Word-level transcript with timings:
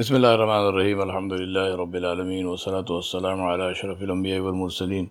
بسم 0.00 0.14
الله 0.18 0.32
الرحمن 0.36 0.64
الرحيم 0.70 0.98
الحمد 1.08 1.32
لله 1.42 1.68
رب 1.82 1.94
العالمين 2.00 2.44
والصلاة 2.50 2.88
والسلام 2.96 3.38
على 3.50 3.64
أشرف 3.74 3.98
الأنبياء 4.06 4.40
والمرسلين 4.46 5.06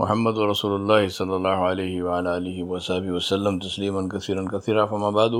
محمد 0.00 0.36
رسول 0.52 0.72
الله 0.80 1.02
صلى 1.18 1.34
الله 1.38 1.56
عليه 1.70 1.94
وعلى 2.06 2.28
آله 2.38 2.56
وصحبه 2.72 3.10
وسلم 3.18 3.54
تسليما 3.66 4.02
كثيرا 4.14 4.42
كثيرا 4.54 4.86
فما 4.86 5.10
بعد 5.10 5.34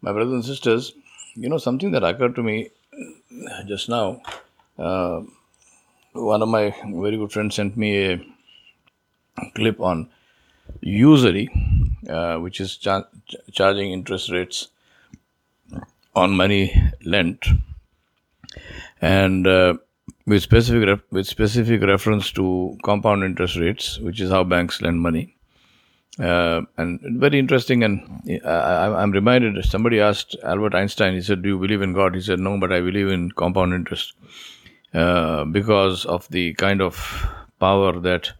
My 0.00 0.12
brothers 0.12 0.32
and 0.32 0.44
sisters, 0.44 0.92
you 1.36 1.48
know 1.50 1.58
something 1.58 1.90
that 1.92 2.04
occurred 2.04 2.34
to 2.36 2.42
me 2.42 2.70
just 3.66 3.90
now. 3.90 4.22
Uh, 4.78 5.20
one 6.12 6.40
of 6.42 6.48
my 6.48 6.74
very 7.04 7.18
good 7.18 7.32
friends 7.32 7.54
sent 7.54 7.76
me 7.76 7.90
a 8.12 8.20
clip 9.54 9.78
on 9.80 10.08
usury, 10.80 11.50
uh, 12.08 12.36
which 12.38 12.60
is 12.60 12.78
cha- 12.78 13.08
charging 13.52 13.92
interest 13.92 14.30
rates 14.30 14.68
on 16.14 16.30
money 16.34 16.64
lent, 17.04 17.46
and 19.00 19.46
uh, 19.46 19.74
with 20.26 20.42
specific 20.42 21.00
with 21.10 21.26
specific 21.26 21.82
reference 21.82 22.32
to 22.32 22.76
compound 22.82 23.24
interest 23.24 23.56
rates, 23.56 23.98
which 23.98 24.20
is 24.20 24.30
how 24.30 24.44
banks 24.44 24.80
lend 24.82 25.00
money. 25.00 25.36
Uh, 26.18 26.62
and 26.76 27.00
very 27.18 27.38
interesting. 27.38 27.82
And 27.82 28.22
I, 28.44 28.86
I'm 28.86 29.10
reminded. 29.10 29.62
Somebody 29.64 30.00
asked 30.00 30.36
Albert 30.44 30.74
Einstein. 30.74 31.14
He 31.14 31.20
said, 31.20 31.42
"Do 31.42 31.48
you 31.48 31.58
believe 31.58 31.82
in 31.82 31.92
God?" 31.92 32.14
He 32.14 32.20
said, 32.20 32.38
"No, 32.38 32.58
but 32.58 32.72
I 32.72 32.80
believe 32.80 33.08
in 33.08 33.32
compound 33.32 33.74
interest 33.74 34.14
uh, 34.92 35.44
because 35.44 36.04
of 36.04 36.28
the 36.28 36.54
kind 36.54 36.80
of 36.80 37.26
power 37.58 37.98
that 37.98 38.32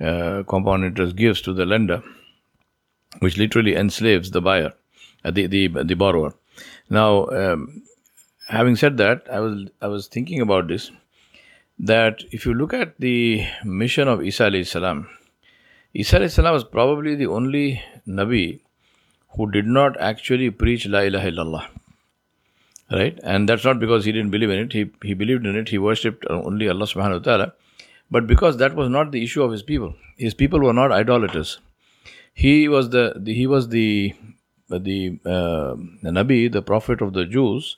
uh, 0.00 0.42
compound 0.48 0.84
interest 0.84 1.16
gives 1.16 1.42
to 1.42 1.52
the 1.52 1.66
lender, 1.66 2.02
which 3.18 3.36
literally 3.36 3.76
enslaves 3.76 4.30
the 4.30 4.40
buyer, 4.40 4.72
uh, 5.24 5.30
the 5.30 5.46
the 5.46 5.68
the 5.68 5.94
borrower." 5.94 6.34
Now, 6.88 7.26
um, 7.26 7.82
having 8.48 8.76
said 8.76 8.96
that, 8.98 9.26
I 9.30 9.40
was 9.40 9.68
I 9.80 9.88
was 9.88 10.06
thinking 10.06 10.40
about 10.40 10.68
this. 10.68 10.90
That 11.78 12.22
if 12.30 12.46
you 12.46 12.54
look 12.54 12.74
at 12.74 12.98
the 12.98 13.44
mission 13.64 14.08
of 14.08 14.22
Isa 14.22 14.44
alayhi 14.44 14.66
salam, 14.66 15.08
Isa 15.94 16.18
alayhi 16.18 16.30
salam 16.30 16.52
was 16.52 16.64
probably 16.64 17.14
the 17.14 17.26
only 17.26 17.82
Nabi 18.06 18.60
who 19.36 19.50
did 19.50 19.66
not 19.66 19.98
actually 20.00 20.50
preach 20.50 20.86
La 20.86 21.00
ilaha 21.00 21.30
illallah. 21.30 21.66
Right? 22.90 23.18
And 23.22 23.48
that's 23.48 23.64
not 23.64 23.80
because 23.80 24.04
he 24.04 24.12
didn't 24.12 24.30
believe 24.30 24.50
in 24.50 24.58
it. 24.58 24.72
He, 24.72 24.90
he 25.02 25.14
believed 25.14 25.46
in 25.46 25.56
it. 25.56 25.70
He 25.70 25.78
worshipped 25.78 26.26
only 26.28 26.68
Allah 26.68 26.84
subhanahu 26.84 27.18
wa 27.18 27.18
ta'ala. 27.20 27.52
But 28.10 28.26
because 28.26 28.58
that 28.58 28.74
was 28.74 28.90
not 28.90 29.12
the 29.12 29.24
issue 29.24 29.42
of 29.42 29.50
his 29.50 29.62
people. 29.62 29.94
His 30.18 30.34
people 30.34 30.60
were 30.60 30.74
not 30.74 30.92
idolaters. 30.92 31.58
He 32.34 32.68
was 32.68 32.90
the, 32.90 33.14
the 33.16 33.32
he 33.32 33.46
was 33.46 33.68
the 33.68 34.14
the, 34.68 35.18
uh, 35.26 35.76
the 36.02 36.10
Nabi, 36.10 36.50
the 36.50 36.62
prophet 36.62 37.02
of 37.02 37.12
the 37.12 37.26
Jews, 37.26 37.76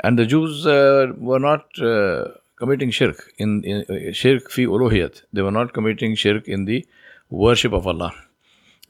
and 0.00 0.18
the 0.18 0.26
Jews 0.26 0.66
uh, 0.66 1.12
were 1.16 1.38
not 1.38 1.66
uh, 1.80 2.28
committing 2.56 2.90
shirk 2.90 3.32
in, 3.38 3.62
in 3.64 3.84
uh, 3.88 4.12
shirk 4.12 4.50
fi 4.50 4.66
uluhiyat. 4.66 5.22
They 5.32 5.42
were 5.42 5.50
not 5.50 5.72
committing 5.72 6.14
shirk 6.14 6.48
in 6.48 6.64
the 6.64 6.86
worship 7.30 7.72
of 7.72 7.86
Allah. 7.86 8.12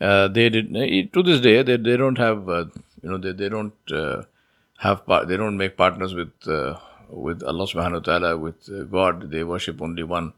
Uh, 0.00 0.28
they 0.28 0.48
did 0.48 1.12
to 1.12 1.22
this 1.22 1.40
day. 1.40 1.62
They, 1.62 1.76
they 1.76 1.96
don't 1.96 2.18
have 2.18 2.48
uh, 2.48 2.66
you 3.02 3.10
know 3.10 3.18
they, 3.18 3.32
they 3.32 3.48
don't 3.48 3.72
have 4.78 5.04
par- 5.06 5.24
they 5.24 5.36
don't 5.36 5.56
make 5.56 5.76
partners 5.76 6.14
with 6.14 6.32
with 7.08 7.42
Allah 7.42 7.66
Subhanahu 7.66 8.06
wa 8.06 8.12
Taala 8.12 8.38
with 8.38 8.90
God. 8.90 9.30
They 9.30 9.42
worship 9.44 9.82
only 9.82 10.02
one. 10.02 10.32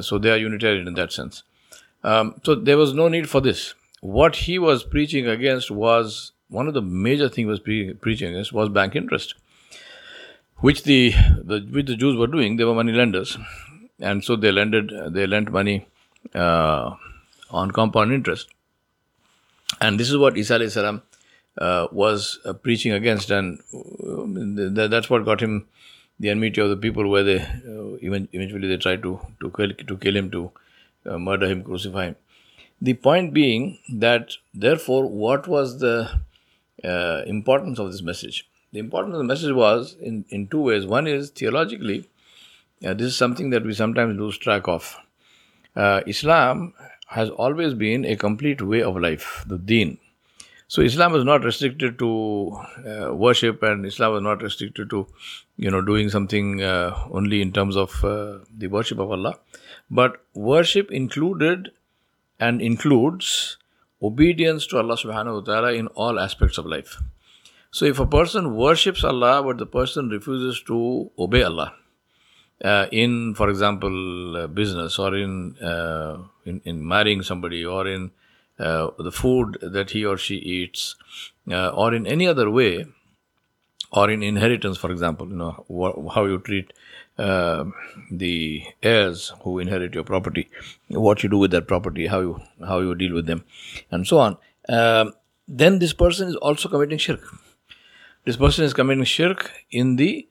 so 0.00 0.18
they 0.18 0.30
are 0.30 0.36
Unitarian 0.36 0.88
in 0.88 0.94
that 0.94 1.12
sense. 1.12 1.44
Um, 2.04 2.34
so 2.44 2.56
there 2.56 2.76
was 2.76 2.92
no 2.92 3.06
need 3.08 3.28
for 3.28 3.40
this 3.40 3.74
what 4.02 4.34
he 4.34 4.58
was 4.58 4.82
preaching 4.82 5.28
against 5.28 5.70
was 5.70 6.32
one 6.48 6.66
of 6.66 6.74
the 6.74 6.82
major 6.82 7.28
things 7.28 7.46
was 7.46 7.60
pre- 7.60 7.94
preaching 7.94 8.30
against 8.30 8.52
was 8.52 8.68
bank 8.68 8.96
interest, 8.96 9.36
which 10.62 10.84
the, 10.84 11.12
the 11.50 11.60
which 11.70 11.86
the 11.86 11.96
Jews 11.96 12.16
were 12.16 12.26
doing. 12.26 12.56
They 12.56 12.64
were 12.64 12.74
money 12.74 12.92
lenders, 12.92 13.36
and 14.00 14.24
so 14.24 14.36
they 14.36 14.52
lended 14.52 14.92
they 15.12 15.26
lent 15.26 15.52
money 15.52 15.86
uh, 16.34 16.94
on 17.50 17.70
compound 17.72 18.12
interest, 18.12 18.48
and 19.80 20.00
this 20.00 20.10
is 20.10 20.16
what 20.16 20.38
Isa 20.38 20.70
salam 20.70 21.02
uh, 21.58 21.88
was 21.92 22.38
uh, 22.44 22.52
preaching 22.52 22.92
against, 22.92 23.30
and 23.30 23.60
th- 23.70 24.90
that's 24.90 25.10
what 25.10 25.24
got 25.24 25.40
him 25.40 25.66
the 26.20 26.30
enmity 26.30 26.60
of 26.60 26.70
the 26.70 26.76
people, 26.76 27.08
where 27.08 27.24
they 27.24 27.40
uh, 27.40 27.96
even 28.00 28.28
eventually 28.32 28.68
they 28.68 28.76
tried 28.76 29.02
to 29.02 29.18
to 29.40 29.50
kill 29.50 29.74
to 29.92 29.98
kill 29.98 30.16
him, 30.16 30.30
to 30.30 30.50
uh, 31.06 31.18
murder 31.18 31.48
him, 31.48 31.62
crucify 31.64 32.06
him. 32.06 32.16
The 32.80 32.94
point 32.94 33.32
being 33.32 33.78
that, 34.04 34.32
therefore, 34.52 35.06
what 35.06 35.46
was 35.46 35.78
the 35.80 36.20
uh, 36.84 37.22
importance 37.26 37.78
of 37.78 37.92
this 37.92 38.02
message? 38.02 38.48
The 38.72 38.78
importance 38.78 39.14
of 39.14 39.18
the 39.18 39.24
message 39.24 39.52
was 39.52 39.96
in, 40.00 40.24
in 40.30 40.48
two 40.48 40.62
ways. 40.62 40.86
One 40.86 41.06
is 41.06 41.30
theologically, 41.30 42.08
uh, 42.84 42.94
this 42.94 43.06
is 43.08 43.16
something 43.16 43.50
that 43.50 43.64
we 43.64 43.74
sometimes 43.74 44.18
lose 44.18 44.36
track 44.38 44.66
of. 44.66 44.96
Uh, 45.76 46.00
Islam 46.06 46.74
has 47.06 47.30
always 47.30 47.74
been 47.74 48.04
a 48.04 48.16
complete 48.16 48.60
way 48.60 48.82
of 48.82 48.96
life, 48.96 49.44
the 49.46 49.58
deen. 49.58 49.98
So 50.66 50.80
Islam 50.80 51.14
is 51.14 51.24
not 51.24 51.44
restricted 51.44 51.98
to 51.98 52.58
uh, 52.88 53.14
worship, 53.14 53.62
and 53.62 53.84
Islam 53.84 54.16
is 54.16 54.22
not 54.22 54.42
restricted 54.42 54.88
to, 54.90 55.06
you 55.56 55.70
know, 55.70 55.82
doing 55.82 56.08
something 56.08 56.62
uh, 56.62 56.98
only 57.10 57.42
in 57.42 57.52
terms 57.52 57.76
of 57.76 58.02
uh, 58.04 58.38
the 58.56 58.68
worship 58.68 58.98
of 58.98 59.10
Allah. 59.12 59.38
But 59.90 60.24
worship 60.34 60.90
included 60.90 61.70
and 62.40 62.62
includes 62.62 63.58
obedience 64.02 64.66
to 64.68 64.78
Allah 64.78 64.96
subhanahu 64.96 65.34
wa 65.34 65.40
ta'ala 65.40 65.72
in 65.74 65.88
all 65.88 66.18
aspects 66.18 66.56
of 66.56 66.66
life. 66.66 66.96
So 67.72 67.86
if 67.86 67.98
a 67.98 68.06
person 68.06 68.54
worships 68.54 69.02
Allah 69.02 69.42
but 69.42 69.58
the 69.58 69.66
person 69.66 70.10
refuses 70.10 70.62
to 70.64 71.10
obey 71.18 71.42
Allah, 71.42 71.74
uh, 72.62 72.86
in, 72.92 73.34
for 73.34 73.48
example, 73.50 74.36
uh, 74.36 74.46
business 74.46 74.98
or 74.98 75.16
in, 75.16 75.56
uh, 75.58 76.18
in, 76.44 76.60
in 76.64 76.86
marrying 76.86 77.22
somebody 77.22 77.64
or 77.64 77.86
in 77.88 78.10
uh, 78.58 78.88
the 78.98 79.10
food 79.10 79.58
that 79.62 79.90
he 79.90 80.04
or 80.04 80.16
she 80.18 80.36
eats, 80.36 80.96
uh, 81.50 81.70
or 81.70 81.94
in 81.94 82.06
any 82.06 82.26
other 82.26 82.50
way, 82.50 82.84
or 83.90 84.10
in 84.10 84.22
inheritance, 84.22 84.78
for 84.78 84.90
example, 84.90 85.28
you 85.28 85.36
know 85.36 85.64
wh- 85.68 86.14
how 86.14 86.24
you 86.26 86.38
treat 86.38 86.72
uh, 87.18 87.64
the 88.10 88.62
heirs 88.82 89.32
who 89.42 89.58
inherit 89.58 89.94
your 89.94 90.04
property, 90.04 90.48
what 90.88 91.22
you 91.22 91.28
do 91.28 91.38
with 91.38 91.50
that 91.50 91.66
property, 91.66 92.06
how 92.06 92.20
you 92.20 92.40
how 92.66 92.80
you 92.80 92.94
deal 92.94 93.14
with 93.14 93.26
them, 93.26 93.44
and 93.90 94.06
so 94.06 94.18
on. 94.18 94.36
Then 95.48 95.78
this 95.80 95.92
person 95.92 96.28
is 96.28 96.36
also 96.36 96.68
committing 96.68 96.98
shirk. 96.98 97.20
This 98.24 98.36
person 98.36 98.64
is 98.64 98.72
committing 98.72 99.04
shirk 99.04 99.50
in 99.70 99.96
the 99.96 100.28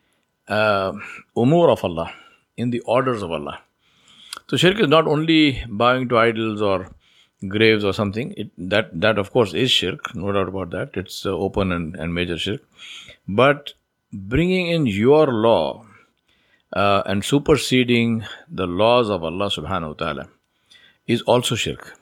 uh, 0.48 0.94
umur 1.36 1.70
of 1.70 1.84
Allah, 1.84 2.14
in 2.56 2.70
the 2.70 2.80
orders 2.82 3.22
of 3.22 3.32
Allah. 3.32 3.60
So 4.50 4.56
shirk 4.56 4.80
is 4.80 4.88
not 4.88 5.08
only 5.08 5.62
bowing 5.68 6.08
to 6.10 6.18
idols 6.18 6.62
or 6.62 6.90
graves 7.48 7.84
or 7.84 7.94
something. 7.94 8.34
It, 8.38 8.52
that 8.58 9.00
that 9.02 9.18
of 9.18 9.32
course 9.32 9.54
is 9.54 9.72
shirk, 9.72 10.16
no 10.16 10.32
doubt 10.32 10.48
about 10.48 10.70
that. 10.72 10.92
It's 10.96 11.26
uh, 11.26 11.32
open 11.32 11.72
and, 11.74 11.96
and 11.96 12.14
major 12.14 12.38
shirk. 12.38 12.62
But 13.28 13.74
bringing 14.14 14.68
in 14.68 14.86
your 14.86 15.28
law 15.28 15.86
uh, 16.74 17.04
and 17.06 17.26
superseding 17.26 18.24
the 18.50 18.68
laws 18.68 19.10
of 19.10 19.24
Allah 19.24 19.48
subhanahu 19.48 19.88
wa 19.88 19.94
ta'ala 19.94 20.30
is 21.08 21.22
also 21.24 21.56
shirk. 21.56 21.98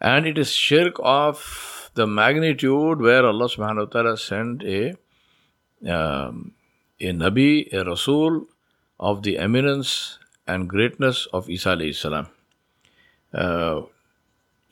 And 0.00 0.26
it 0.26 0.36
is 0.36 0.52
shirk 0.52 0.94
of 0.98 1.77
the 1.98 2.06
magnitude 2.06 3.00
where 3.00 3.26
Allah 3.26 3.48
subhanahu 3.54 3.86
wa 3.86 3.90
ta'ala 3.94 4.16
sent 4.16 4.62
a, 4.62 4.94
um, 5.98 6.52
a 7.00 7.12
Nabi, 7.12 7.72
a 7.72 7.84
Rasul 7.84 8.46
of 8.98 9.22
the 9.22 9.38
eminence 9.38 10.18
and 10.46 10.68
greatness 10.68 11.26
of 11.32 11.48
Isa 11.50 11.70
alayhi 11.76 11.94
salam 11.94 12.28
uh, 13.34 13.82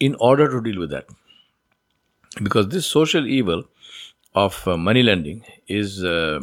in 0.01 0.17
order 0.21 0.51
to 0.51 0.61
deal 0.61 0.79
with 0.81 0.91
that. 0.91 1.07
Because 2.43 2.69
this 2.69 2.87
social 2.87 3.27
evil 3.27 3.65
of 4.35 4.67
uh, 4.69 4.77
money 4.77 5.03
lending 5.03 5.45
is 5.67 6.05
uh, 6.05 6.41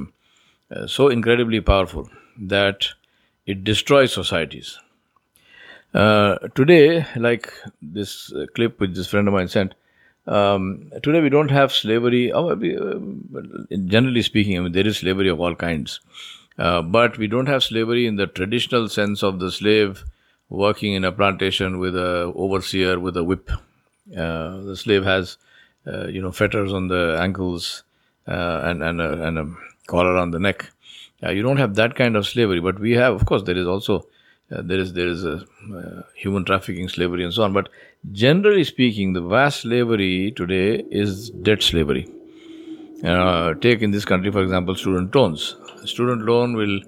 so 0.88 1.08
incredibly 1.10 1.62
powerful 1.62 2.10
that 2.56 2.88
it 3.46 3.64
destroys 3.64 4.14
societies. 4.14 4.80
Uh, 5.94 6.38
today, 6.56 7.06
like 7.16 7.54
this 7.82 8.34
uh, 8.34 8.46
clip 8.56 8.80
which 8.80 8.94
this 8.94 9.08
friend 9.08 9.28
of 9.28 9.34
mine 9.36 9.48
sent, 9.48 9.76
um, 10.28 10.92
today 11.02 11.22
we 11.22 11.30
don't 11.30 11.52
have 11.52 11.72
slavery. 11.72 12.32
We, 12.32 12.78
uh, 12.78 13.00
generally 13.86 14.22
speaking, 14.22 14.58
I 14.58 14.62
mean, 14.62 14.72
there 14.72 14.88
is 14.88 14.98
slavery 14.98 15.30
of 15.30 15.40
all 15.40 15.56
kinds. 15.56 16.00
but 16.58 17.18
we 17.18 17.28
don't 17.28 17.48
have 17.48 17.64
slavery 17.64 18.06
in 18.08 18.16
the 18.16 18.28
traditional 18.28 18.90
sense 18.90 19.24
of 19.24 19.40
the 19.40 19.52
slave 19.52 20.04
working 20.50 20.94
in 20.94 21.04
a 21.04 21.12
plantation 21.12 21.80
with 21.80 21.96
a 21.96 22.32
overseer 22.36 23.00
with 23.00 23.18
a 23.18 23.24
whip. 23.24 23.50
the 24.08 24.76
slave 24.76 25.04
has, 25.04 25.38
you 25.86 26.22
know, 26.22 26.32
fetters 26.32 26.72
on 26.72 26.88
the 26.88 27.18
ankles 27.20 27.84
and, 28.26 28.84
and, 28.84 29.02
a, 29.02 29.28
and 29.28 29.40
a 29.40 29.54
collar 29.88 30.18
on 30.18 30.32
the 30.32 30.40
neck. 30.40 30.72
Uh, 31.24 31.32
you 31.32 31.42
don't 31.42 31.58
have 31.58 31.76
that 31.76 31.96
kind 31.96 32.16
of 32.16 32.28
slavery, 32.28 32.60
but 32.60 32.80
we 32.80 32.92
have, 32.92 33.14
of 33.14 33.26
course, 33.26 33.44
there 33.44 33.58
is 33.58 33.68
also 33.68 34.06
uh, 34.52 34.62
there 34.62 34.80
is 34.80 34.94
there 34.94 35.08
is 35.08 35.24
a 35.24 35.46
uh, 35.74 36.02
human 36.16 36.44
trafficking, 36.44 36.90
slavery, 36.90 37.24
and 37.24 37.34
so 37.34 37.44
on. 37.44 37.54
But 37.54 37.70
generally 38.12 38.64
speaking, 38.64 39.14
the 39.14 39.22
vast 39.22 39.62
slavery 39.62 40.32
today 40.32 40.84
is 40.92 41.30
debt 41.30 41.64
slavery. 41.64 42.10
Uh, 43.04 43.54
take 43.56 43.82
in 43.82 43.92
this 43.92 44.06
country, 44.06 44.32
for 44.32 44.42
example, 44.42 44.76
student 44.76 45.14
loans. 45.14 45.56
student 45.86 46.22
loan 46.22 46.54
will 46.56 46.80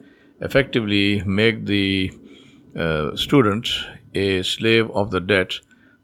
effectively 0.42 1.22
make 1.26 1.66
the 1.66 2.12
uh, 2.76 3.16
student 3.16 3.68
a 4.14 4.42
slave 4.44 4.90
of 4.92 5.12
the 5.12 5.20
debt 5.20 5.54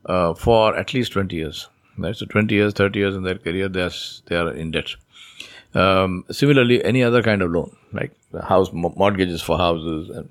uh, 0.05 0.33
for 0.33 0.75
at 0.75 0.93
least 0.93 1.13
20 1.13 1.35
years. 1.35 1.69
Right? 1.97 2.15
So 2.15 2.25
20 2.25 2.53
years, 2.53 2.73
30 2.73 2.99
years 2.99 3.15
in 3.15 3.23
their 3.23 3.37
career, 3.37 3.69
they 3.69 3.83
are, 3.83 3.91
they 4.25 4.35
are 4.35 4.51
in 4.51 4.71
debt. 4.71 4.95
Um, 5.73 6.25
similarly, 6.29 6.83
any 6.83 7.03
other 7.03 7.23
kind 7.23 7.41
of 7.41 7.51
loan, 7.51 7.75
like 7.93 8.11
house 8.43 8.69
mortgages 8.73 9.41
for 9.41 9.57
houses, 9.57 10.09
and 10.09 10.29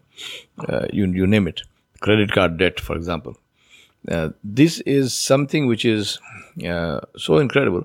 uh, 0.68 0.86
you, 0.92 1.06
you 1.06 1.26
name 1.26 1.48
it, 1.48 1.62
credit 2.00 2.32
card 2.32 2.58
debt, 2.58 2.78
for 2.78 2.96
example. 2.96 3.38
Uh, 4.08 4.31
this 4.43 4.81
is 4.81 5.12
something 5.12 5.67
which 5.67 5.85
is 5.85 6.19
uh, 6.67 7.00
so 7.17 7.38
incredible, 7.38 7.85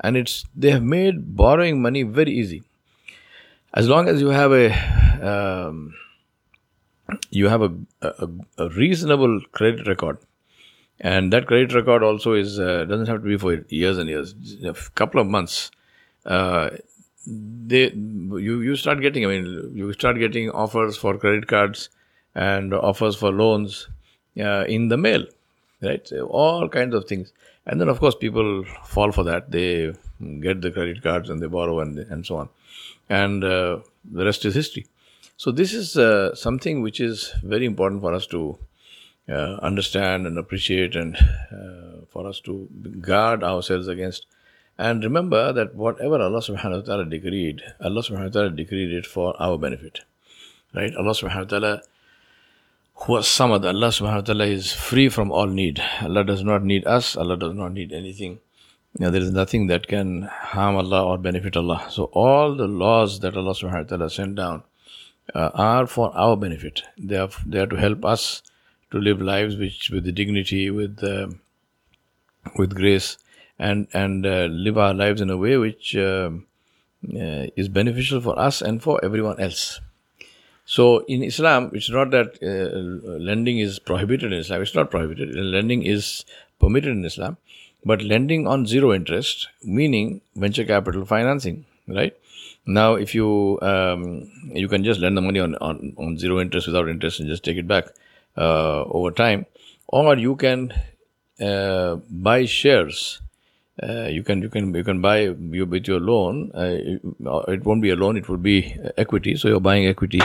and 0.00 0.16
it's 0.16 0.44
they 0.54 0.70
have 0.70 0.82
made 0.82 1.36
borrowing 1.36 1.82
money 1.82 2.02
very 2.02 2.32
easy. 2.32 2.62
As 3.74 3.88
long 3.88 4.08
as 4.08 4.20
you 4.20 4.28
have 4.28 4.52
a 4.52 4.72
um, 5.22 5.94
you 7.30 7.48
have 7.48 7.62
a, 7.62 7.72
a, 8.02 8.28
a, 8.58 8.68
reasonable 8.70 9.40
credit 9.52 9.86
record, 9.86 10.18
and 11.00 11.32
that 11.32 11.46
credit 11.46 11.74
record 11.74 12.02
also 12.02 12.32
is 12.32 12.58
uh, 12.60 12.84
doesn't 12.84 13.06
have 13.06 13.22
to 13.22 13.28
be 13.28 13.36
for 13.36 13.54
years 13.68 13.98
and 13.98 14.08
years. 14.08 14.34
A 14.64 14.74
couple 14.94 15.20
of 15.20 15.26
months, 15.26 15.70
uh, 16.24 16.70
they 17.26 17.90
you 17.90 18.60
you 18.60 18.76
start 18.76 19.00
getting. 19.00 19.24
I 19.24 19.28
mean, 19.28 19.72
you 19.74 19.92
start 19.92 20.18
getting 20.18 20.50
offers 20.50 20.96
for 20.96 21.18
credit 21.18 21.48
cards 21.48 21.90
and 22.34 22.72
offers 22.72 23.16
for 23.16 23.30
loans 23.30 23.88
uh, 24.38 24.64
in 24.68 24.88
the 24.88 24.96
mail, 24.96 25.24
right? 25.82 26.06
So 26.06 26.26
all 26.26 26.68
kinds 26.68 26.94
of 26.94 27.06
things, 27.06 27.32
and 27.66 27.80
then 27.80 27.88
of 27.88 28.00
course 28.00 28.14
people 28.14 28.64
fall 28.84 29.12
for 29.12 29.24
that. 29.24 29.50
They 29.50 29.92
get 30.40 30.60
the 30.60 30.70
credit 30.70 31.02
cards 31.02 31.30
and 31.30 31.40
they 31.40 31.46
borrow 31.46 31.80
and 31.80 31.98
and 31.98 32.26
so 32.26 32.36
on, 32.36 32.48
and 33.08 33.44
uh, 33.44 33.80
the 34.04 34.24
rest 34.24 34.44
is 34.44 34.54
history. 34.54 34.86
So 35.36 35.50
this 35.50 35.74
is 35.74 35.96
uh, 35.96 36.34
something 36.34 36.80
which 36.82 37.00
is 37.00 37.32
very 37.42 37.66
important 37.66 38.00
for 38.00 38.14
us 38.14 38.26
to 38.28 38.58
uh, 39.28 39.56
understand 39.60 40.26
and 40.26 40.38
appreciate, 40.38 40.96
and 40.96 41.16
uh, 41.16 42.06
for 42.08 42.26
us 42.26 42.40
to 42.40 42.68
guard 43.00 43.44
ourselves 43.44 43.88
against 43.88 44.26
and 44.78 45.02
remember 45.02 45.52
that 45.52 45.74
whatever 45.74 46.20
Allah 46.20 46.40
subhanahu 46.40 46.80
wa 46.82 46.86
ta'ala 46.86 47.04
decreed, 47.06 47.62
Allah 47.80 48.02
subhanahu 48.02 48.24
wa 48.24 48.28
ta'ala 48.28 48.50
decreed 48.50 48.92
it 48.92 49.06
for 49.06 49.34
our 49.40 49.56
benefit. 49.56 50.00
Right? 50.74 50.94
Allah 50.94 51.12
subhanahu 51.12 51.44
wa 51.44 51.58
ta'ala 51.58 51.82
who 53.00 53.16
is 53.18 53.26
samad, 53.26 53.64
Allah 53.64 53.88
subhanahu 53.88 54.14
wa 54.14 54.20
ta'ala 54.20 54.46
is 54.46 54.72
free 54.72 55.08
from 55.08 55.30
all 55.30 55.46
need. 55.46 55.82
Allah 56.00 56.24
does 56.24 56.42
not 56.42 56.64
need 56.64 56.86
us, 56.86 57.16
Allah 57.16 57.36
does 57.36 57.54
not 57.54 57.72
need 57.72 57.92
anything. 57.92 58.40
Now, 58.98 59.10
there 59.10 59.20
is 59.20 59.30
nothing 59.30 59.66
that 59.66 59.86
can 59.86 60.22
harm 60.22 60.76
Allah 60.76 61.04
or 61.04 61.18
benefit 61.18 61.56
Allah. 61.56 61.86
So 61.90 62.04
all 62.04 62.54
the 62.56 62.66
laws 62.66 63.20
that 63.20 63.36
Allah 63.36 63.52
subhanahu 63.52 63.82
wa 63.82 63.88
ta'ala 63.88 64.10
sent 64.10 64.36
down 64.36 64.62
uh, 65.34 65.50
are 65.54 65.86
for 65.86 66.16
our 66.16 66.36
benefit. 66.36 66.82
They 66.96 67.18
are, 67.18 67.28
they 67.44 67.58
are 67.58 67.66
to 67.66 67.76
help 67.76 68.04
us 68.04 68.42
to 68.90 68.98
live 68.98 69.20
lives 69.20 69.56
which 69.56 69.90
with 69.90 70.14
dignity, 70.14 70.70
with 70.70 71.02
uh, 71.04 71.28
with 72.56 72.74
grace, 72.74 73.18
and 73.58 73.88
and 73.92 74.24
uh, 74.24 74.46
live 74.50 74.78
our 74.78 74.94
lives 74.94 75.20
in 75.20 75.30
a 75.30 75.36
way 75.36 75.56
which 75.56 75.96
uh, 75.96 76.30
uh, 77.14 77.46
is 77.56 77.68
beneficial 77.68 78.20
for 78.20 78.38
us 78.38 78.62
and 78.62 78.82
for 78.82 79.04
everyone 79.04 79.40
else. 79.40 79.80
So 80.66 81.04
in 81.06 81.22
Islam, 81.22 81.70
it's 81.72 81.88
not 81.88 82.10
that 82.10 82.38
uh, 82.42 83.18
lending 83.18 83.60
is 83.60 83.78
prohibited 83.78 84.32
in 84.32 84.40
Islam. 84.40 84.62
It's 84.62 84.74
not 84.74 84.90
prohibited. 84.90 85.34
Lending 85.34 85.84
is 85.84 86.24
permitted 86.60 86.90
in 86.90 87.04
Islam, 87.04 87.36
but 87.84 88.02
lending 88.02 88.48
on 88.48 88.66
zero 88.66 88.92
interest, 88.92 89.48
meaning 89.62 90.20
venture 90.34 90.64
capital 90.64 91.04
financing, 91.04 91.64
right? 91.86 92.16
Now, 92.66 92.94
if 92.94 93.14
you 93.14 93.60
um, 93.62 94.28
you 94.52 94.66
can 94.66 94.82
just 94.82 94.98
lend 95.00 95.16
the 95.16 95.20
money 95.20 95.38
on, 95.38 95.54
on, 95.56 95.94
on 95.96 96.18
zero 96.18 96.40
interest 96.40 96.66
without 96.66 96.88
interest 96.88 97.20
and 97.20 97.28
just 97.28 97.44
take 97.44 97.56
it 97.58 97.68
back 97.68 97.86
uh, 98.36 98.82
over 98.82 99.12
time, 99.12 99.46
or 99.86 100.16
you 100.18 100.34
can 100.34 100.72
uh, 101.40 101.96
buy 102.10 102.44
shares 102.44 103.20
uh, 103.82 104.08
you 104.08 104.22
can 104.22 104.40
you 104.40 104.48
can 104.48 104.72
you 104.74 104.84
can 104.84 105.00
buy 105.00 105.18
you 105.20 105.66
with 105.66 105.86
your 105.86 106.00
loan. 106.00 106.50
Uh, 106.54 107.42
it 107.48 107.64
won't 107.64 107.82
be 107.82 107.90
a 107.90 107.96
loan; 107.96 108.16
it 108.16 108.28
would 108.28 108.42
be 108.42 108.76
equity. 108.96 109.36
So 109.36 109.48
you're 109.48 109.60
buying 109.60 109.86
equity 109.86 110.20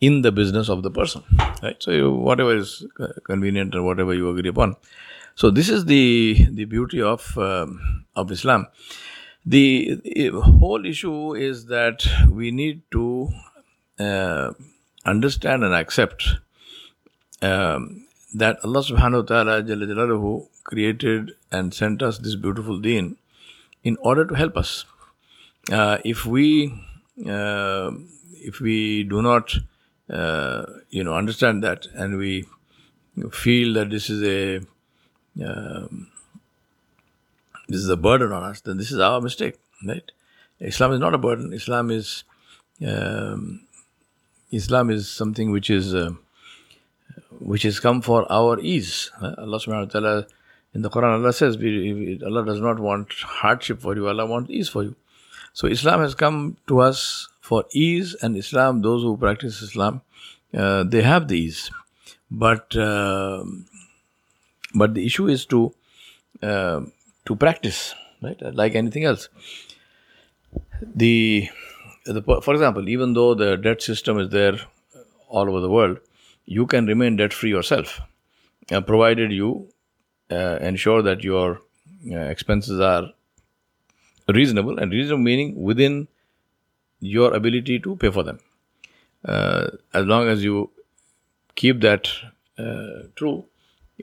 in 0.00 0.22
the 0.22 0.32
business 0.32 0.68
of 0.68 0.82
the 0.82 0.90
person, 0.90 1.22
right? 1.62 1.76
So 1.80 1.90
you, 1.90 2.12
whatever 2.12 2.56
is 2.56 2.86
convenient 3.24 3.74
or 3.74 3.82
whatever 3.82 4.14
you 4.14 4.30
agree 4.30 4.48
upon. 4.48 4.76
So 5.34 5.50
this 5.50 5.68
is 5.68 5.84
the 5.84 6.46
the 6.50 6.64
beauty 6.64 7.02
of 7.02 7.36
um, 7.36 8.06
of 8.16 8.30
Islam. 8.30 8.66
The, 9.48 10.00
the, 10.02 10.30
whole 10.30 10.84
issue 10.84 11.34
is 11.36 11.66
that 11.66 12.04
we 12.28 12.50
need 12.50 12.82
to 12.90 13.28
uh, 14.00 14.50
understand 15.04 15.62
and 15.62 15.72
accept 15.72 16.26
um, 17.42 18.08
that 18.34 18.58
Allah 18.64 18.80
Subhanahu 18.80 19.22
wa 19.22 19.36
Taala 19.36 20.48
created 20.70 21.32
and 21.50 21.72
sent 21.72 22.02
us 22.02 22.18
this 22.18 22.36
beautiful 22.36 22.78
deen 22.78 23.16
in 23.84 23.96
order 24.00 24.24
to 24.24 24.34
help 24.34 24.56
us. 24.56 24.84
Uh, 25.70 25.98
if 26.04 26.26
we 26.26 26.72
uh, 27.28 27.90
if 28.50 28.60
we 28.60 29.04
do 29.04 29.22
not 29.22 29.54
uh, 30.10 30.64
you 30.90 31.02
know 31.04 31.14
understand 31.14 31.62
that 31.62 31.86
and 31.94 32.16
we 32.16 32.44
feel 33.32 33.74
that 33.74 33.90
this 33.90 34.10
is 34.10 34.22
a 34.22 34.60
um, 35.48 36.08
this 37.68 37.80
is 37.80 37.88
a 37.88 37.96
burden 37.96 38.32
on 38.32 38.44
us, 38.44 38.60
then 38.60 38.76
this 38.76 38.92
is 38.92 38.98
our 38.98 39.20
mistake, 39.20 39.56
right? 39.86 40.12
Islam 40.60 40.92
is 40.92 41.00
not 41.00 41.14
a 41.14 41.18
burden. 41.18 41.52
Islam 41.52 41.90
is 41.90 42.24
um, 42.86 43.66
Islam 44.52 44.90
is 44.90 45.10
something 45.10 45.50
which 45.50 45.70
is 45.70 45.94
uh, 45.94 46.10
which 47.40 47.62
has 47.62 47.80
come 47.80 48.00
for 48.02 48.30
our 48.30 48.58
ease. 48.60 49.10
Allah 49.20 49.58
Subhanahu 49.58 49.94
wa 49.94 50.00
Taala 50.00 50.26
in 50.76 50.82
the 50.82 50.90
Quran, 50.90 51.12
Allah 51.18 51.32
says, 51.32 51.56
Allah 52.22 52.44
does 52.44 52.60
not 52.60 52.78
want 52.78 53.12
hardship 53.42 53.80
for 53.80 53.94
you, 53.96 54.08
Allah 54.08 54.26
wants 54.26 54.50
ease 54.50 54.68
for 54.68 54.82
you. 54.82 54.94
So 55.54 55.66
Islam 55.66 56.00
has 56.00 56.14
come 56.14 56.58
to 56.68 56.80
us 56.80 57.28
for 57.40 57.64
ease, 57.72 58.14
and 58.20 58.36
Islam, 58.36 58.82
those 58.82 59.02
who 59.02 59.16
practice 59.16 59.62
Islam, 59.62 60.02
uh, 60.54 60.82
they 60.84 61.00
have 61.00 61.28
the 61.28 61.38
ease. 61.38 61.70
But 62.30 62.76
uh, 62.76 63.44
but 64.74 64.92
the 64.92 65.06
issue 65.06 65.28
is 65.28 65.46
to 65.46 65.60
uh, 66.42 66.80
to 67.24 67.36
practice, 67.36 67.94
right? 68.22 68.42
Like 68.62 68.74
anything 68.74 69.04
else. 69.04 69.30
The, 70.94 71.48
the 72.04 72.20
for 72.42 72.52
example, 72.54 72.90
even 72.96 73.14
though 73.14 73.32
the 73.34 73.56
debt 73.56 73.80
system 73.80 74.18
is 74.18 74.28
there 74.28 74.60
all 75.28 75.48
over 75.48 75.60
the 75.60 75.70
world, 75.70 76.00
you 76.44 76.66
can 76.66 76.86
remain 76.86 77.16
debt 77.16 77.32
free 77.32 77.50
yourself, 77.50 78.00
uh, 78.70 78.82
provided 78.82 79.32
you 79.32 79.68
uh, 80.30 80.58
ensure 80.60 81.02
that 81.02 81.22
your 81.22 81.60
uh, 82.10 82.16
expenses 82.16 82.80
are 82.80 83.10
reasonable 84.28 84.78
and 84.78 84.92
reasonable 84.92 85.22
meaning 85.22 85.60
within 85.60 86.08
your 87.00 87.34
ability 87.34 87.78
to 87.80 87.96
pay 87.96 88.10
for 88.10 88.22
them. 88.22 88.38
Uh, 89.24 89.68
as 89.94 90.04
long 90.06 90.28
as 90.28 90.42
you 90.42 90.70
keep 91.54 91.80
that 91.80 92.08
uh, 92.58 93.08
true 93.16 93.44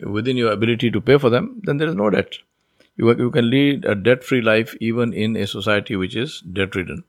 within 0.01 0.38
your 0.38 0.51
ability 0.51 0.92
to 0.92 1.01
pay 1.01 1.18
for 1.18 1.30
them, 1.30 1.62
then 1.63 1.77
there 1.77 1.88
is 1.88 1.96
no 1.96 2.10
debt. 2.10 2.38
You, 2.96 3.15
you 3.18 3.32
can 3.32 3.50
lead 3.50 3.86
a 3.86 3.96
debt 3.96 4.24
free 4.24 4.42
life 4.42 4.75
even 4.80 5.13
in 5.13 5.36
a 5.36 5.48
society 5.48 5.96
which 5.96 6.15
is 6.15 6.42
debt 6.42 6.75
ridden. 6.75 7.03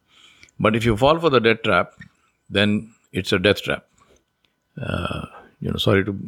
But 0.58 0.76
if 0.76 0.84
you 0.84 0.96
fall 0.96 1.18
for 1.18 1.30
the 1.30 1.40
debt 1.40 1.64
trap, 1.64 1.92
then 2.48 2.92
it's 3.12 3.32
a 3.32 3.38
death 3.38 3.62
trap. 3.62 3.86
Uh, 4.80 5.26
you 5.60 5.70
know, 5.70 5.76
sorry 5.76 6.04
to 6.04 6.18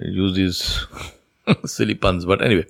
use 0.00 0.34
these 0.34 0.86
silly 1.66 1.94
puns. 1.94 2.24
But 2.24 2.42
anyway, 2.42 2.66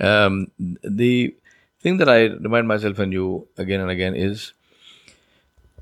um, 0.00 0.50
the 0.58 1.34
thing 1.80 1.98
that 1.98 2.08
I 2.08 2.26
remind 2.26 2.68
myself 2.68 2.98
and 2.98 3.12
you 3.12 3.48
again 3.56 3.80
and 3.80 3.90
again 3.90 4.14
is 4.14 4.52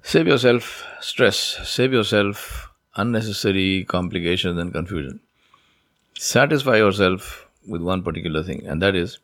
save 0.03 0.27
yourself 0.27 0.85
stress, 1.01 1.37
save 1.65 1.93
yourself 1.93 2.71
unnecessary 2.97 3.85
complications 3.85 4.59
and 4.59 4.73
confusion. 4.73 5.21
Satisfy 6.15 6.77
yourself 6.77 7.47
with 7.67 7.83
one 7.83 8.03
particular 8.03 8.43
thing, 8.43 8.67
and 8.67 8.81
that 8.81 8.95
is 8.95 9.19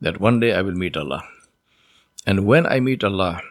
that 0.00 0.20
one 0.20 0.40
day 0.40 0.54
I 0.54 0.62
will 0.62 0.72
meet 0.74 0.96
Allah. 0.96 1.22
And 2.26 2.46
when 2.46 2.66
I 2.66 2.80
meet 2.80 3.04
Allah, 3.04 3.42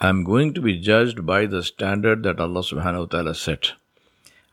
I'm 0.00 0.24
going 0.24 0.54
to 0.54 0.60
be 0.60 0.78
judged 0.78 1.24
by 1.24 1.46
the 1.46 1.62
standard 1.62 2.24
that 2.24 2.40
Allah 2.40 2.60
subhanahu 2.60 3.00
wa 3.00 3.06
ta'ala 3.06 3.34
set. 3.34 3.72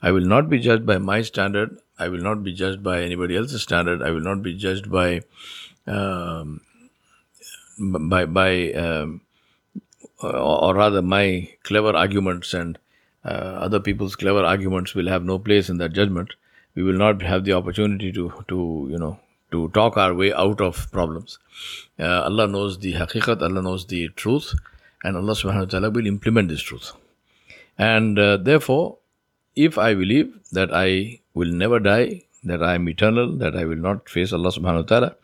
I 0.01 0.11
will 0.11 0.25
not 0.25 0.49
be 0.49 0.59
judged 0.59 0.85
by 0.85 0.97
my 0.97 1.21
standard. 1.21 1.77
I 1.99 2.09
will 2.09 2.21
not 2.21 2.43
be 2.43 2.53
judged 2.53 2.83
by 2.83 3.01
anybody 3.01 3.37
else's 3.37 3.61
standard. 3.61 4.01
I 4.01 4.11
will 4.11 4.21
not 4.21 4.41
be 4.41 4.55
judged 4.55 4.91
by 4.91 5.21
um, 5.87 6.61
by 7.79 8.25
by 8.25 8.71
um, 8.73 9.21
or 10.23 10.75
rather 10.75 11.01
my 11.01 11.49
clever 11.63 11.95
arguments 11.95 12.53
and 12.53 12.77
uh, 13.23 13.57
other 13.67 13.79
people's 13.79 14.15
clever 14.15 14.43
arguments 14.43 14.95
will 14.95 15.07
have 15.07 15.23
no 15.23 15.37
place 15.37 15.69
in 15.69 15.77
that 15.77 15.93
judgment. 15.93 16.33
We 16.73 16.83
will 16.83 16.97
not 16.97 17.21
have 17.21 17.45
the 17.45 17.53
opportunity 17.53 18.11
to 18.13 18.31
to 18.47 18.87
you 18.89 18.97
know 18.97 19.19
to 19.51 19.69
talk 19.69 19.97
our 19.97 20.13
way 20.13 20.33
out 20.33 20.61
of 20.61 20.91
problems. 20.91 21.37
Uh, 21.99 22.21
Allah 22.23 22.47
knows 22.47 22.79
the 22.79 22.93
haqiqat, 22.93 23.41
Allah 23.41 23.61
knows 23.61 23.85
the 23.85 24.07
truth, 24.09 24.53
and 25.03 25.17
Allah 25.17 25.33
subhanahu 25.33 25.59
wa 25.59 25.65
ta'ala 25.65 25.89
will 25.91 26.07
implement 26.07 26.49
this 26.49 26.61
truth. 26.61 26.93
And 27.77 28.17
uh, 28.17 28.37
therefore, 28.37 28.97
if 29.55 29.77
I 29.77 29.93
believe 29.93 30.33
that 30.51 30.69
I 30.73 31.19
will 31.33 31.51
never 31.51 31.79
die, 31.79 32.23
that 32.43 32.63
I 32.63 32.75
am 32.75 32.87
eternal, 32.89 33.35
that 33.37 33.55
I 33.55 33.65
will 33.65 33.77
not 33.77 34.09
face 34.09 34.33
Allah 34.33 34.49
subhanahu 34.49 34.83
wa 34.83 34.89
ta'ala, 34.91 35.15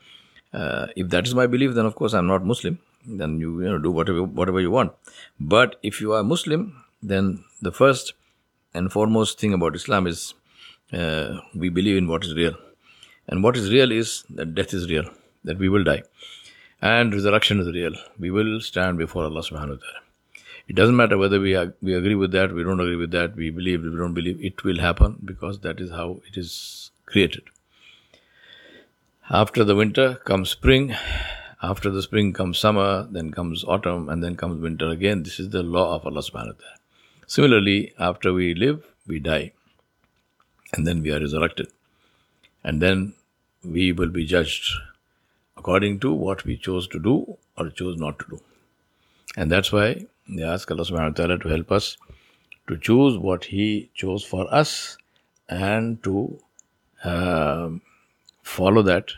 uh, 0.54 0.88
if 0.96 1.10
that 1.10 1.28
is 1.28 1.36
my 1.36 1.48
belief, 1.48 1.74
then 1.74 1.86
of 1.86 1.96
course 1.96 2.14
I'm 2.14 2.28
not 2.28 2.46
Muslim. 2.46 2.80
Then 3.06 3.40
you, 3.40 3.62
you 3.62 3.70
know, 3.70 3.78
do 3.78 3.92
whatever, 3.92 4.24
whatever 4.24 4.60
you 4.60 4.72
want. 4.72 4.92
But 5.40 5.78
if 5.82 6.02
you 6.02 6.14
are 6.14 6.24
Muslim, 6.24 6.84
then 7.02 7.44
the 7.62 7.72
first 7.72 8.14
and 8.74 8.92
foremost 8.92 9.40
thing 9.40 9.54
about 9.54 9.76
Islam 9.76 10.08
is 10.08 10.34
uh, 10.94 11.40
we 11.56 11.70
believe 11.70 11.98
in 11.98 12.08
what 12.08 12.26
is 12.26 12.34
real. 12.36 12.56
And 13.28 13.44
what 13.44 13.58
is 13.58 13.72
real 13.72 13.92
is 13.92 14.24
that 14.30 14.56
death 14.56 14.74
is 14.74 14.90
real, 14.90 15.06
that 15.44 15.58
we 15.58 15.70
will 15.70 15.84
die. 15.84 16.04
And 16.82 17.14
resurrection 17.14 17.60
is 17.60 17.68
real. 17.68 17.94
We 18.20 18.32
will 18.32 18.62
stand 18.62 18.98
before 18.98 19.24
Allah 19.24 19.42
subhanahu 19.42 19.70
wa 19.70 19.84
ta'ala. 19.86 20.07
It 20.68 20.76
doesn't 20.76 20.96
matter 20.98 21.18
whether 21.18 21.40
we, 21.40 21.58
we 21.82 21.94
agree 21.94 22.16
with 22.16 22.32
that, 22.34 22.54
we 22.54 22.64
don't 22.64 22.80
agree 22.80 22.98
with 22.98 23.12
that, 23.12 23.36
we 23.36 23.50
believe, 23.50 23.84
we 23.84 23.96
don't 23.96 24.14
believe, 24.14 24.44
it 24.44 24.64
will 24.64 24.80
happen 24.80 25.18
because 25.24 25.60
that 25.62 25.80
is 25.80 25.92
how 25.92 26.22
it 26.28 26.36
is 26.36 26.92
created. 27.06 27.44
After 29.30 29.64
the 29.64 29.76
winter 29.76 30.16
comes 30.16 30.50
spring, 30.50 30.94
after 31.62 31.90
the 31.90 32.02
spring 32.02 32.34
comes 32.34 32.60
summer, 32.60 33.08
then 33.10 33.32
comes 33.32 33.64
autumn, 33.64 34.10
and 34.10 34.24
then 34.24 34.36
comes 34.36 34.62
winter 34.62 34.90
again. 34.90 35.24
This 35.24 35.40
is 35.40 35.50
the 35.50 35.64
law 35.64 35.96
of 35.96 36.06
Allah 36.06 36.22
subhanahu 36.22 36.54
wa 36.56 36.60
ta'ala. 36.62 36.78
Similarly, 37.26 37.94
after 37.98 38.32
we 38.32 38.54
live, 38.54 38.86
we 39.08 39.20
die, 39.20 39.54
and 40.74 40.86
then 40.86 41.02
we 41.02 41.12
are 41.12 41.20
resurrected. 41.20 41.68
And 42.64 42.82
then 42.82 43.14
we 43.64 43.92
will 43.92 44.10
be 44.10 44.26
judged 44.26 44.72
according 45.56 46.00
to 46.02 46.14
what 46.14 46.46
we 46.46 46.58
chose 46.58 46.88
to 46.90 47.00
do 47.00 47.38
or 47.58 47.70
chose 47.70 47.98
not 47.98 48.20
to 48.20 48.26
do. 48.30 48.42
And 49.36 49.52
that's 49.52 49.72
why 49.72 50.06
they 50.29 50.43
ask 50.43 50.71
Allah 50.71 50.85
subhanahu 50.85 51.13
wa 51.13 51.19
ta'ala 51.21 51.39
to 51.39 51.49
help 51.49 51.73
us 51.73 51.97
to 52.69 52.77
choose 52.79 53.19
what 53.19 53.45
He 53.45 53.91
chose 53.95 54.25
for 54.25 54.47
us 54.63 54.97
and 55.49 56.03
to 56.05 56.39
um 57.05 57.81
follow 58.43 58.83
that 58.83 59.11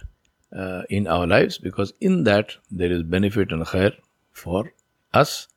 uh, 0.57 0.83
in 0.89 1.07
our 1.07 1.27
lives 1.27 1.59
because 1.59 1.93
in 2.01 2.25
that 2.25 2.57
there 2.71 2.93
is 2.93 3.03
benefit 3.03 3.53
and 3.53 3.65
khair 3.65 3.93
for 4.33 4.73
us 5.13 5.49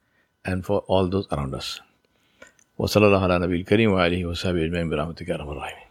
and 0.46 0.66
for 0.66 0.80
all 0.88 1.08
those 1.08 1.28
around 1.32 1.54
us. 1.56 1.82
وصلى 2.80 3.06
الله 3.06 3.24
على 3.24 3.40
نبي 3.40 3.56
الكريم 3.56 3.92
وآله 3.92 4.26
وصحبه 4.26 4.66
أجمعين 4.66 4.90
برحمتك 4.90 5.30
يا 5.30 5.36
رب 5.36 5.50
الراحمين 5.50 5.88